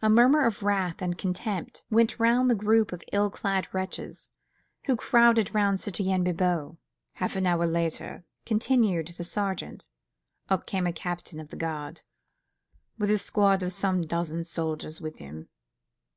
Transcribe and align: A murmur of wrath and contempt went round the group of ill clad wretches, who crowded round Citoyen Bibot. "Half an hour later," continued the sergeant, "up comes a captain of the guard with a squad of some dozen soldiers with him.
A 0.00 0.08
murmur 0.08 0.46
of 0.46 0.62
wrath 0.62 1.02
and 1.02 1.18
contempt 1.18 1.84
went 1.90 2.20
round 2.20 2.48
the 2.48 2.54
group 2.54 2.92
of 2.92 3.02
ill 3.12 3.28
clad 3.28 3.66
wretches, 3.74 4.30
who 4.84 4.94
crowded 4.94 5.52
round 5.52 5.80
Citoyen 5.80 6.22
Bibot. 6.22 6.76
"Half 7.14 7.34
an 7.34 7.44
hour 7.48 7.66
later," 7.66 8.24
continued 8.46 9.08
the 9.08 9.24
sergeant, 9.24 9.88
"up 10.48 10.64
comes 10.64 10.86
a 10.86 10.92
captain 10.92 11.40
of 11.40 11.48
the 11.48 11.56
guard 11.56 12.02
with 12.98 13.10
a 13.10 13.18
squad 13.18 13.64
of 13.64 13.72
some 13.72 14.02
dozen 14.02 14.44
soldiers 14.44 15.00
with 15.00 15.18
him. 15.18 15.48